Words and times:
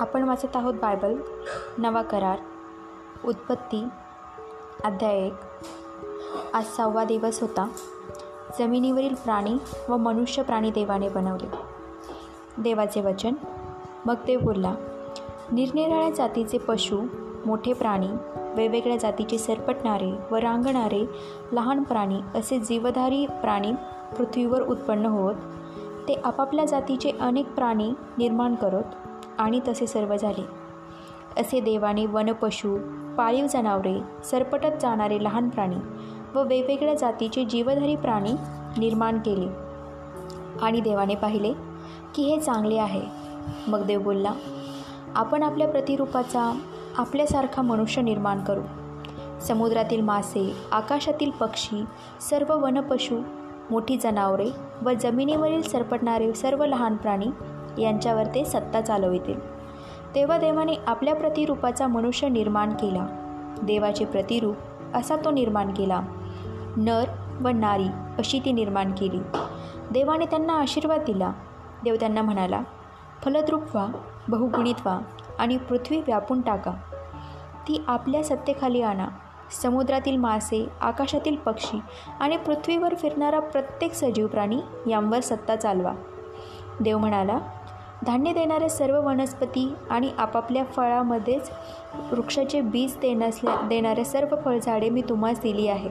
आपण 0.00 0.22
वाचत 0.22 0.56
आहोत 0.56 0.74
बायबल 0.74 1.16
नवा 1.78 2.02
करार 2.02 2.38
उत्पत्ती 3.24 3.84
अध्याय 4.84 5.16
एक. 5.26 5.32
आज 6.54 6.64
सहावा 6.64 7.04
दिवस 7.04 7.40
होता. 7.40 7.68
जमिनीवरील 8.58 9.14
प्राणी 9.14 9.54
व 9.88 9.96
मनुष्य 9.96 10.42
प्राणी 10.42 10.70
देवाने 10.70 11.08
बनवले. 11.08 11.46
देवाचे 12.62 13.00
वचन 13.00 13.34
मग 14.06 14.14
देव 14.26 14.40
बोलला 14.40 14.74
निरनिराळ्या 15.52 16.10
जातीचे 16.10 16.58
पशु 16.58 17.02
मोठे 17.46 17.72
प्राणी 17.72 18.08
वेगवेगळ्या 18.54 18.96
जातीचे 18.96 19.38
सरपटणारे 19.38 20.12
व 20.30 20.36
रांगणारे 20.36 21.06
लहान 21.52 21.82
प्राणी 21.82 22.20
असे 22.34 22.58
जीवधारी 22.58 23.26
प्राणी 23.26 23.72
पृथ्वीवर 24.18 24.62
उत्पन्न 24.62 25.06
होत 25.06 25.34
ते 26.08 26.14
आपापल्या 26.24 26.64
जातीचे 26.64 27.10
अनेक 27.20 27.54
प्राणी 27.54 27.90
निर्माण 28.18 28.54
करत 28.54 29.07
आणि 29.38 29.60
तसे 29.68 29.86
सर्व 29.86 30.16
झाले. 30.16 30.44
असे 31.40 31.60
देवाने 31.60 32.06
वनपशु 32.06 32.78
पाळीव 33.18 33.46
जनावरे 33.46 34.00
सरपटत 34.24 34.80
जाणारे 34.80 35.24
लहान 35.24 35.48
प्राणी 35.48 35.76
व 36.34 36.42
वेगवेगळ्या 36.42 36.94
जातीचे 36.94 37.44
जीवधारी 37.44 37.96
प्राणी 37.96 38.32
निर्माण 38.78 39.18
केले. 39.18 39.48
आणि 40.62 40.80
देवाने 40.80 41.14
पाहिले 41.14 41.52
की 42.14 42.22
हे 42.22 42.40
चांगले 42.40 42.78
आहे. 42.78 43.02
मग 43.68 43.84
देव 43.84 44.00
बोलला 44.00 44.32
आपण 45.16 45.42
आपल्या 45.42 45.68
प्रतिरूपाचा 45.68 46.60
आपल्यासारखा 46.98 47.62
मनुष्य 47.62 48.02
निर्माण 48.02 48.44
करू. 48.44 48.60
समुद्रातील 49.40 50.00
मासे 50.00 50.52
आकाशातील 50.72 51.30
पक्षी 51.30 51.84
सर्व 52.30 52.58
वनपशु 52.58 53.20
मोठी 53.70 53.96
जनावरे 53.96 54.50
व 54.82 54.90
जमिनीवरील 54.90 55.62
सरपटणारे 55.62 56.34
सर्व 56.34 56.64
लहान 56.64 56.96
प्राणी 56.96 57.26
यांच्यावर 57.78 58.26
ते 58.26 58.44
सत्ता 58.44 58.80
चालवितील. 58.80 59.58
तेव्हा 60.14 60.38
देवाने 60.38 60.72
आपल्या 60.86 61.14
प्रतिरूपाचा 61.14 61.86
मनुष्य 61.86 62.28
निर्माण 62.28 62.70
केला. 62.70 63.06
देवाचे 63.62 64.04
प्रतिरूप 64.04 64.56
असा 64.94 65.16
तो 65.16 65.30
निर्माण 65.30 65.74
केला. 65.74 66.00
नर 66.76 67.04
व 67.40 67.48
नारी 67.48 67.88
अशी 68.18 68.40
ती 68.44 68.52
निर्माण 68.52 68.92
केली. 68.92 69.18
देवाने 69.90 70.24
त्यांना 70.26 70.52
आशीर्वाद 70.52 71.00
दिला. 71.06 71.32
देव 71.84 71.94
त्यांना 72.00 72.22
म्हणाला 72.22 72.60
फलद्रूप 73.24 73.62
व्हा 73.62 73.86
बहुगुणित 74.28 74.74
व्हा 74.84 75.00
आणि 75.38 75.56
पृथ्वी 75.56 75.98
व्यापून 76.00 76.40
टाका. 76.40 76.70
ती 77.68 77.84
आपल्या 77.86 78.24
सत्तेखाली 78.24 78.82
आणा. 78.82 79.08
समुद्रातील 79.62 80.16
मासे 80.16 80.66
आकाशातील 80.80 81.36
पक्षी 81.36 81.80
आणि 82.20 82.36
पृथ्वीवर 82.36 82.94
फिरणारा 82.94 83.38
प्रत्येक 83.38 83.94
सजीव 83.94 84.26
प्राणी 84.26 84.60
यांवर 84.86 85.20
सत्ता 85.20 85.56
चालवा. 85.56 85.92
देव 86.80 86.98
म्हणाला 86.98 87.38
धान्य 88.06 88.32
देणाऱ्या 88.32 88.70
सर्व 88.70 89.06
वनस्पती 89.06 89.74
आणि 89.90 90.10
आपापल्या 90.18 90.64
फळामध्येच 90.64 91.50
वृक्षाचे 92.12 92.60
बीज 92.60 92.96
देण्यासल्या 92.96 93.66
देणाऱ्या 93.68 94.04
सर्व 94.04 94.36
फळझाडे 94.44 94.90
मी 94.90 95.02
तुम्हास 95.08 95.40
दिली 95.40 95.68
आहे. 95.68 95.88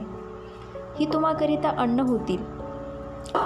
ही 0.98 1.12
तुम्हाकरिता 1.12 1.68
अन्न 1.78 2.00
होतील. 2.00 2.58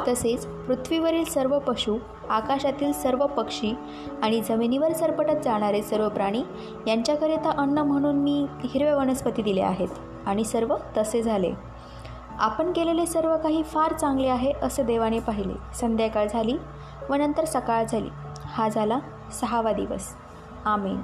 तसेच 0.09 0.47
पृथ्वीवरील 0.47 1.25
सर्व 1.25 1.59
पशु 1.59 1.99
आकाशातील 2.31 2.93
सर्व 2.93 3.27
पक्षी 3.27 3.75
आणि 4.23 4.41
जमिनीवर 4.41 4.93
सरपटत 4.93 5.43
जाणारे 5.45 5.83
सर्व 5.83 6.09
प्राणी 6.09 6.43
यांच्याकरिता 6.87 7.51
अन्न 7.59 7.79
म्हणून 7.79 8.17
मी 8.17 8.47
हिरव्या 8.65 8.97
वनस्पती 8.97 9.43
दिल्या 9.43 9.69
आहेत 9.69 9.89
आणि 10.27 10.45
सर्व 10.45 10.77
तसे 10.97 11.23
झाले. 11.23 11.53
आपण 12.39 12.73
केलेले 12.73 13.07
सर्व 13.07 13.37
काही 13.37 13.63
फार 13.63 13.93
चांगले 13.93 14.29
आहे 14.29 14.53
असे 14.63 14.83
देवाने 14.83 15.19
पाहिले. 15.19 15.55
संध्याकाळ 15.75 16.27
झाली 16.33 16.57
व 17.11 17.15
नंतर 17.15 17.45
सकाळ 17.45 17.85
झाली. 17.85 18.09
हा 18.53 18.69
झाला 18.69 18.99
सहावा 19.33 19.73
दिवस. 19.73 20.17
आमेन. 20.65 21.03